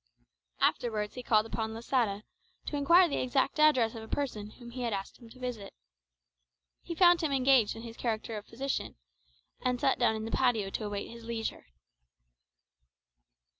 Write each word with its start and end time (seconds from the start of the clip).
Afterwards 0.61 1.13
he 1.13 1.21
called 1.21 1.45
upon 1.45 1.75
Losada, 1.75 2.23
to 2.65 2.75
inquire 2.75 3.07
the 3.07 3.21
exact 3.21 3.59
address 3.59 3.93
of 3.93 4.01
a 4.01 4.07
person 4.07 4.49
whom 4.49 4.71
he 4.71 4.81
had 4.81 4.93
asked 4.93 5.19
him 5.21 5.29
to 5.29 5.37
visit. 5.37 5.75
He 6.81 6.95
found 6.95 7.21
him 7.21 7.31
engaged 7.31 7.75
in 7.75 7.83
his 7.83 7.97
character 7.97 8.35
of 8.35 8.47
physician, 8.47 8.95
and 9.61 9.79
sat 9.79 9.99
down 9.99 10.15
in 10.15 10.25
the 10.25 10.31
patio 10.31 10.71
to 10.71 10.85
await 10.85 11.11
his 11.11 11.25
leisure. 11.25 11.67